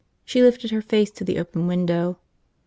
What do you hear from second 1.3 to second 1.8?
open